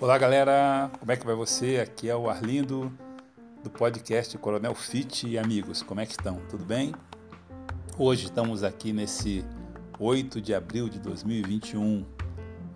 Olá 0.00 0.16
galera, 0.16 0.90
como 0.98 1.12
é 1.12 1.16
que 1.16 1.26
vai 1.26 1.34
você? 1.34 1.76
Aqui 1.76 2.08
é 2.08 2.16
o 2.16 2.30
Arlindo 2.30 2.90
do 3.62 3.68
podcast 3.68 4.38
Coronel 4.38 4.74
Fit 4.74 5.28
e 5.28 5.38
amigos, 5.38 5.82
como 5.82 6.00
é 6.00 6.06
que 6.06 6.12
estão? 6.12 6.40
Tudo 6.48 6.64
bem? 6.64 6.94
Hoje 7.98 8.24
estamos 8.24 8.64
aqui 8.64 8.94
nesse 8.94 9.44
8 9.98 10.40
de 10.40 10.54
abril 10.54 10.88
de 10.88 10.98
2021, 11.00 12.06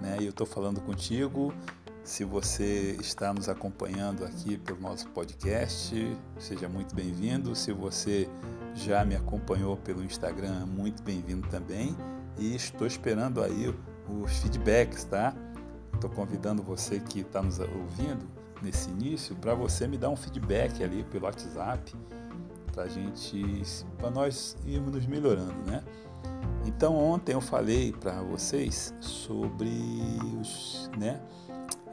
né? 0.02 0.18
E 0.20 0.24
eu 0.24 0.30
estou 0.30 0.46
falando 0.46 0.82
contigo. 0.82 1.54
Se 2.02 2.24
você 2.24 2.94
está 3.00 3.32
nos 3.32 3.48
acompanhando 3.48 4.22
aqui 4.22 4.58
pelo 4.58 4.82
nosso 4.82 5.08
podcast, 5.08 5.96
seja 6.38 6.68
muito 6.68 6.94
bem-vindo. 6.94 7.56
Se 7.56 7.72
você 7.72 8.28
já 8.74 9.02
me 9.02 9.16
acompanhou 9.16 9.78
pelo 9.78 10.04
Instagram, 10.04 10.66
muito 10.66 11.02
bem-vindo 11.02 11.48
também. 11.48 11.96
E 12.38 12.54
estou 12.54 12.86
esperando 12.86 13.42
aí 13.42 13.74
os 14.10 14.40
feedbacks, 14.40 15.04
tá? 15.04 15.34
Estou 16.04 16.16
convidando 16.22 16.62
você 16.62 17.00
que 17.00 17.20
está 17.20 17.40
nos 17.40 17.58
ouvindo 17.58 18.28
nesse 18.60 18.90
início 18.90 19.34
para 19.36 19.54
você 19.54 19.86
me 19.86 19.96
dar 19.96 20.10
um 20.10 20.16
feedback 20.16 20.84
ali 20.84 21.02
pelo 21.04 21.24
WhatsApp 21.24 21.96
para 22.70 22.86
gente, 22.88 23.42
para 23.96 24.10
nós 24.10 24.54
irmos 24.66 24.92
nos 24.92 25.06
melhorando, 25.06 25.62
né? 25.64 25.82
Então 26.66 26.94
ontem 26.94 27.32
eu 27.32 27.40
falei 27.40 27.90
para 27.90 28.20
vocês 28.20 28.92
sobre 29.00 29.70
os, 30.38 30.90
né, 30.98 31.22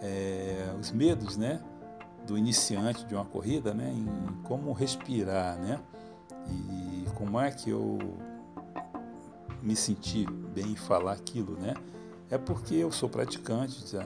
é, 0.01 0.75
os 0.77 0.91
medos, 0.91 1.37
né, 1.37 1.61
do 2.27 2.37
iniciante 2.37 3.05
de 3.05 3.15
uma 3.15 3.23
corrida, 3.23 3.73
né, 3.73 3.93
em 3.95 4.43
como 4.43 4.73
respirar, 4.73 5.57
né, 5.57 5.79
e 6.49 7.05
como 7.15 7.39
é 7.39 7.49
que 7.49 7.69
eu 7.69 7.97
me 9.61 9.75
senti 9.75 10.25
bem 10.53 10.73
em 10.73 10.75
falar 10.75 11.13
aquilo, 11.13 11.57
né? 11.57 11.75
É 12.31 12.37
porque 12.37 12.75
eu 12.75 12.91
sou 12.91 13.09
praticante 13.09 13.93
da, 13.93 14.03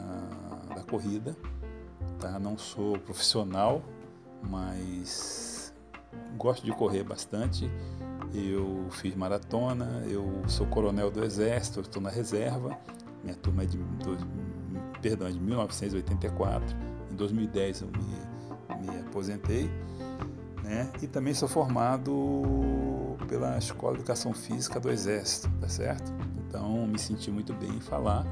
da 0.75 0.83
corrida, 0.83 1.37
tá? 2.19 2.39
não 2.39 2.57
sou 2.57 2.97
profissional, 2.97 3.83
mas 4.41 5.71
gosto 6.35 6.65
de 6.65 6.71
correr 6.71 7.03
bastante. 7.03 7.69
Eu 8.33 8.87
fiz 8.89 9.15
maratona, 9.15 10.03
eu 10.07 10.41
sou 10.47 10.65
coronel 10.65 11.11
do 11.11 11.23
Exército, 11.23 11.81
estou 11.81 12.01
na 12.01 12.09
reserva. 12.09 12.77
Minha 13.23 13.35
turma 13.35 13.63
é 13.63 13.65
de, 13.67 13.79
perdão, 15.01 15.27
é 15.27 15.31
de 15.31 15.39
1984. 15.39 16.75
Em 17.11 17.15
2010 17.15 17.81
eu 17.81 17.87
me, 17.87 18.91
me 18.91 18.99
aposentei. 19.01 19.69
Né? 20.63 20.91
E 21.01 21.07
também 21.07 21.33
sou 21.35 21.47
formado 21.47 23.15
pela 23.27 23.55
Escola 23.59 23.93
de 23.93 23.99
Educação 23.99 24.33
Física 24.33 24.79
do 24.79 24.89
Exército, 24.89 25.47
tá 25.61 25.69
certo? 25.69 26.11
Então, 26.55 26.87
me 26.87 26.97
senti 26.97 27.29
muito 27.29 27.51
bem 27.51 27.69
em 27.69 27.81
falar, 27.81 28.23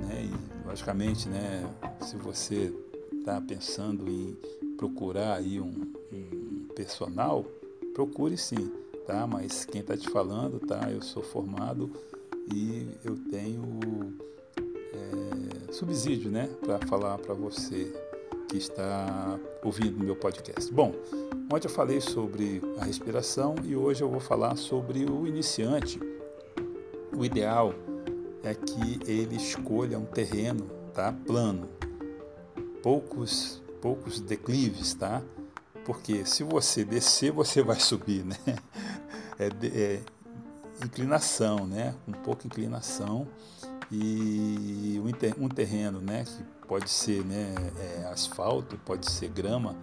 né? 0.00 0.24
E, 0.24 0.66
logicamente, 0.66 1.28
né, 1.28 1.68
se 2.00 2.16
você 2.16 2.72
está 3.12 3.42
pensando 3.42 4.08
em 4.08 4.34
procurar 4.78 5.34
aí 5.34 5.60
um, 5.60 5.92
um, 6.10 6.66
personal, 6.74 7.44
procure 7.92 8.38
sim, 8.38 8.72
tá? 9.06 9.26
Mas 9.26 9.66
quem 9.66 9.82
está 9.82 9.94
te 9.98 10.08
falando, 10.08 10.58
tá? 10.60 10.90
Eu 10.90 11.02
sou 11.02 11.22
formado 11.22 11.90
e 12.50 12.88
eu 13.04 13.14
tenho 13.30 13.78
é, 14.94 15.70
subsídio, 15.70 16.30
né, 16.30 16.48
para 16.64 16.78
falar 16.86 17.18
para 17.18 17.34
você 17.34 17.92
que 18.48 18.56
está 18.56 19.38
ouvindo 19.62 20.02
meu 20.02 20.16
podcast. 20.16 20.72
Bom, 20.72 20.94
ontem 21.52 21.66
eu 21.66 21.70
falei 21.70 22.00
sobre 22.00 22.62
a 22.78 22.86
respiração 22.86 23.56
e 23.62 23.76
hoje 23.76 24.02
eu 24.02 24.08
vou 24.08 24.20
falar 24.20 24.56
sobre 24.56 25.04
o 25.04 25.26
iniciante 25.26 26.00
o 27.18 27.24
ideal 27.24 27.74
é 28.44 28.54
que 28.54 29.00
ele 29.10 29.36
escolha 29.36 29.98
um 29.98 30.04
terreno 30.04 30.70
tá, 30.94 31.12
plano, 31.12 31.68
poucos, 32.80 33.60
poucos 33.82 34.20
declives, 34.20 34.94
tá? 34.94 35.20
Porque 35.84 36.24
se 36.24 36.44
você 36.44 36.84
descer, 36.84 37.32
você 37.32 37.60
vai 37.60 37.80
subir, 37.80 38.24
né? 38.24 38.36
É, 39.40 39.46
é 39.68 40.00
inclinação, 40.84 41.64
né? 41.64 41.94
Com 42.04 42.10
pouca 42.10 42.44
inclinação 42.44 43.28
e 43.88 45.00
um 45.38 45.48
terreno, 45.48 46.00
né? 46.00 46.24
Que 46.24 46.66
pode 46.66 46.90
ser 46.90 47.24
né, 47.24 47.54
é, 47.78 48.08
asfalto, 48.08 48.76
pode 48.78 49.08
ser 49.08 49.28
grama. 49.28 49.76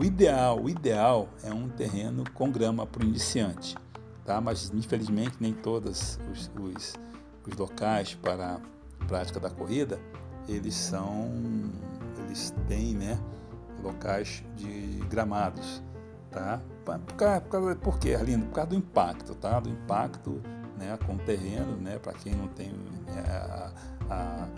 O 0.00 0.04
ideal, 0.04 0.60
o 0.60 0.68
ideal 0.68 1.28
é 1.44 1.54
um 1.54 1.68
terreno 1.68 2.24
com 2.34 2.50
grama 2.50 2.84
para 2.84 3.04
o 3.04 3.06
iniciante 3.06 3.76
tá? 4.24 4.40
mas 4.40 4.70
infelizmente 4.74 5.36
nem 5.40 5.52
todos 5.52 6.18
os, 6.30 6.50
os, 6.60 6.94
os 7.46 7.56
locais 7.56 8.14
para 8.14 8.60
a 9.00 9.06
prática 9.06 9.40
da 9.40 9.50
corrida 9.50 9.98
eles 10.48 10.74
são 10.74 11.30
eles 12.24 12.54
têm 12.66 12.94
né, 12.94 13.18
locais 13.82 14.42
de 14.56 15.00
gramados 15.08 15.82
tá? 16.30 16.60
por, 16.84 17.14
causa, 17.14 17.40
por, 17.40 17.50
causa, 17.50 17.76
por 17.76 17.98
quê, 17.98 18.14
Arlindo? 18.14 18.46
Por 18.46 18.54
causa 18.54 18.70
do 18.70 18.76
impacto, 18.76 19.34
tá? 19.34 19.60
do 19.60 19.68
impacto 19.68 20.40
né, 20.78 20.98
com 21.06 21.14
o 21.14 21.18
terreno, 21.18 21.76
né, 21.76 21.98
para 21.98 22.12
quem 22.12 22.34
não 22.34 22.48
tem 22.48 22.70
né, 22.70 23.22
a, 23.28 23.72
a, 24.10 24.48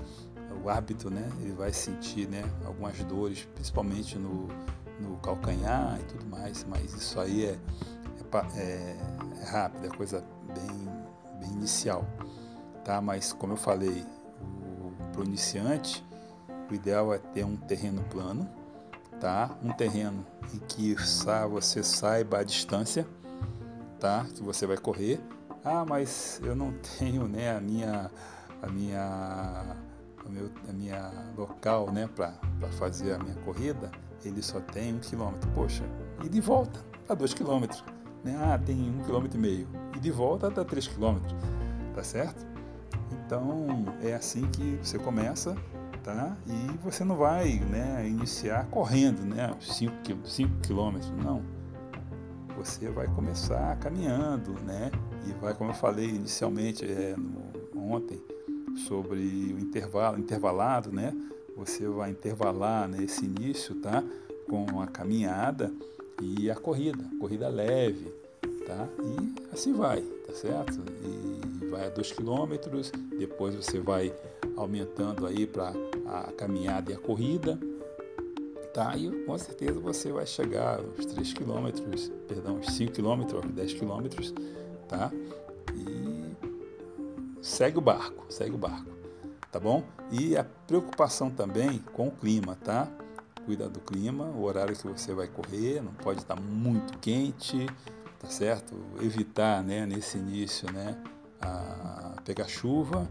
o 0.63 0.71
hábito, 0.71 1.11
né, 1.11 1.29
ele 1.41 1.53
vai 1.53 1.73
sentir 1.73 2.29
né, 2.29 2.43
algumas 2.65 2.97
dores, 3.05 3.47
principalmente 3.55 4.19
no, 4.19 4.49
no 5.01 5.17
calcanhar 5.19 5.99
e 6.01 6.05
tudo 6.05 6.27
mais, 6.27 6.65
mas 6.69 6.95
isso 6.95 7.21
aí 7.21 7.45
é, 7.45 7.59
é, 8.57 8.97
é 9.41 9.45
rápida, 9.45 9.87
é 9.87 9.91
coisa 9.91 10.25
bem, 10.55 10.89
bem 11.41 11.51
inicial, 11.53 12.05
tá? 12.85 13.01
Mas 13.01 13.33
como 13.33 13.53
eu 13.53 13.57
falei, 13.57 14.05
para 15.13 15.21
o 15.21 15.25
iniciante, 15.25 16.05
o 16.71 16.75
ideal 16.75 17.15
é 17.15 17.19
ter 17.19 17.45
um 17.45 17.57
terreno 17.57 18.03
plano, 18.05 18.49
tá? 19.21 19.57
Um 19.63 19.73
terreno 19.73 20.27
em 20.53 20.59
que 20.59 20.97
você 21.51 21.83
saiba 21.83 22.39
a 22.39 22.43
distância, 22.43 23.07
tá? 24.01 24.27
Que 24.35 24.43
você 24.43 24.67
vai 24.67 24.77
correr. 24.77 25.21
Ah, 25.65 25.85
mas 25.89 26.41
eu 26.43 26.55
não 26.55 26.73
tenho, 26.99 27.29
né, 27.29 27.57
a 27.57 27.61
minha, 27.61 28.11
a 28.61 28.67
minha, 28.69 29.77
o 30.27 30.29
meu, 30.29 30.51
a 30.69 30.73
minha 30.73 31.13
local, 31.37 31.91
né, 31.91 32.09
para 32.15 32.33
fazer 32.79 33.13
a 33.13 33.19
minha 33.19 33.37
corrida. 33.37 33.91
Ele 34.25 34.43
só 34.43 34.59
tem 34.61 34.95
um 34.95 34.99
quilômetro. 34.99 35.49
Poxa, 35.55 35.85
e 36.25 36.29
de 36.29 36.41
volta 36.41 36.81
para 37.07 37.15
dois 37.15 37.35
quilômetros. 37.35 37.85
Né? 38.25 38.37
Ah, 38.41 38.59
tem 38.59 38.91
um 38.91 39.05
quilômetro 39.05 39.39
e 39.39 39.41
meio. 39.41 39.69
E 39.95 40.01
de 40.01 40.11
volta 40.11 40.51
dá 40.51 40.65
três 40.65 40.89
quilômetros. 40.89 41.35
Tá 41.95 42.03
certo? 42.03 42.45
Então 43.13 43.85
é 44.03 44.15
assim 44.15 44.47
que 44.51 44.79
você 44.83 44.99
começa, 44.99 45.55
tá? 46.03 46.37
E 46.47 46.79
você 46.79 47.05
não 47.05 47.17
vai 47.17 47.59
né, 47.59 48.07
iniciar 48.09 48.67
correndo, 48.67 49.21
né? 49.21 49.55
5 49.61 49.95
quilômetros, 50.63 51.13
não. 51.13 51.43
Você 52.57 52.89
vai 52.89 53.07
começar 53.07 53.77
caminhando, 53.79 54.53
né? 54.65 54.91
E 55.27 55.33
vai, 55.33 55.55
como 55.55 55.71
eu 55.71 55.75
falei 55.75 56.09
inicialmente 56.09 56.85
é, 56.85 57.15
no, 57.17 57.93
ontem, 57.93 58.21
sobre 58.87 59.19
o 59.19 59.59
intervalo, 59.59 60.19
intervalado, 60.19 60.91
né? 60.91 61.13
Você 61.57 61.87
vai 61.87 62.11
intervalar 62.11 62.89
nesse 62.89 63.27
né, 63.27 63.35
início, 63.37 63.75
tá? 63.77 64.03
Com 64.49 64.81
a 64.81 64.87
caminhada 64.87 65.73
e 66.23 66.51
a 66.51 66.55
corrida, 66.55 67.05
corrida 67.21 67.49
leve, 67.49 68.13
tá? 68.67 68.89
E 69.03 69.53
assim 69.53 69.73
vai, 69.73 70.01
tá 70.27 70.33
certo? 70.33 70.81
E 71.03 71.67
vai 71.67 71.87
a 71.87 71.91
2 71.91 72.13
km, 72.13 72.55
depois 73.19 73.55
você 73.55 73.81
vai 73.81 74.13
aumentando 74.57 75.27
aí 75.27 75.47
para 75.47 75.73
a 76.07 76.33
caminhada 76.33 76.93
e 76.93 76.95
a 76.95 76.99
corrida, 76.99 77.59
tá? 78.73 78.97
E 78.97 79.11
com 79.25 79.37
certeza 79.39 79.79
você 79.81 80.13
vai 80.13 80.27
chegar 80.27 80.81
aos 80.81 81.07
3 81.07 81.33
km, 81.33 81.69
perdão, 82.29 82.57
aos 82.57 82.75
5 82.75 82.93
km, 82.93 83.37
aos 83.37 83.47
10 83.47 83.75
km, 83.75 84.09
tá? 84.89 85.11
E 85.75 86.35
segue 87.43 87.79
o 87.79 87.81
barco, 87.81 88.25
segue 88.29 88.55
o 88.55 88.59
barco, 88.59 88.91
tá 89.51 89.59
bom? 89.59 89.83
E 90.11 90.37
a 90.37 90.45
preocupação 90.45 91.31
também 91.31 91.79
com 91.93 92.09
o 92.09 92.11
clima, 92.11 92.57
tá? 92.57 92.91
Cuida 93.45 93.69
do 93.69 93.81
clima, 93.81 94.25
o 94.25 94.43
horário 94.43 94.75
que 94.75 94.87
você 94.87 95.15
vai 95.15 95.29
correr, 95.29 95.83
não 95.83 95.93
pode 95.93 96.21
estar 96.21 96.37
muito 96.37 96.99
quente, 96.99 97.67
tá 98.19 98.29
certo? 98.29 98.75
Evitar, 99.01 99.63
né, 99.63 99.87
nesse 99.87 100.19
início, 100.19 100.71
né, 100.73 100.97
a 101.41 102.15
pegar 102.25 102.49
chuva 102.49 103.09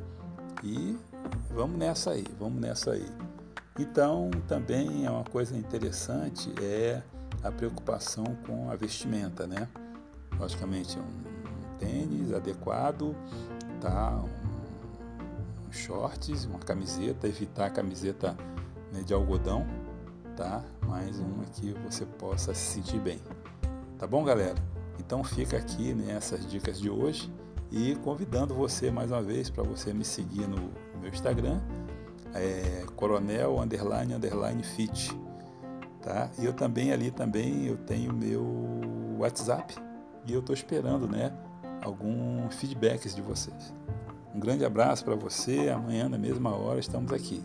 e 0.64 0.98
vamos 1.52 1.78
nessa 1.78 2.12
aí, 2.12 2.26
vamos 2.40 2.60
nessa 2.60 2.92
aí. 2.92 3.08
Então, 3.80 4.30
também 4.48 5.06
é 5.06 5.10
uma 5.10 5.24
coisa 5.24 5.58
interessante 5.58 6.54
é 6.62 7.02
a 7.44 7.52
preocupação 7.52 8.24
com 8.46 8.70
a 8.70 8.76
vestimenta, 8.76 9.48
né? 9.48 9.68
Logicamente, 10.40 10.98
um 10.98 11.78
tênis 11.80 12.32
adequado, 12.32 13.16
tá? 13.82 14.24
Um 15.68 15.72
shorts, 15.72 16.46
uma 16.46 16.60
camiseta, 16.60 17.28
evitar 17.28 17.66
a 17.66 17.70
camiseta 17.70 18.38
né, 18.92 19.02
de 19.02 19.14
algodão, 19.14 19.66
tá? 20.36 20.64
Mais 20.88 21.20
uma 21.20 21.46
que 21.46 21.74
você 21.86 22.06
possa 22.06 22.54
se 22.54 22.74
sentir 22.74 23.00
bem. 23.00 23.20
Tá 23.98 24.08
bom, 24.08 24.24
galera? 24.24 24.56
Então 25.00 25.24
fica 25.24 25.58
aqui 25.58 25.94
nessas 25.94 26.42
né, 26.42 26.50
dicas 26.50 26.80
de 26.80 26.90
hoje 26.90 27.32
e 27.72 27.96
convidando 27.96 28.54
você 28.54 28.92
mais 28.92 29.12
uma 29.12 29.22
vez 29.22 29.50
para 29.50 29.64
você 29.64 29.94
me 29.94 30.06
seguir 30.06 30.48
no 30.48 30.72
meu 31.00 31.10
Instagram, 31.10 31.60
é, 32.34 32.86
coronel 32.96 33.60
underline 33.60 34.14
underline 34.14 34.64
fit, 34.64 35.18
tá? 36.02 36.30
E 36.40 36.46
eu 36.46 36.54
também 36.54 36.92
ali 36.92 37.12
também 37.12 37.66
eu 37.66 37.78
tenho 37.78 38.14
meu 38.14 38.46
WhatsApp 39.18 39.76
e 40.26 40.34
eu 40.34 40.40
estou 40.40 40.54
esperando, 40.54 41.08
né, 41.08 41.34
algum 41.82 42.50
feedbacks 42.50 43.16
de 43.16 43.22
vocês. 43.22 43.74
Um 44.34 44.40
grande 44.40 44.66
abraço 44.66 45.06
para 45.06 45.16
você. 45.16 45.70
Amanhã 45.70 46.10
na 46.10 46.18
mesma 46.18 46.56
hora 46.56 46.80
estamos 46.80 47.12
aqui. 47.12 47.44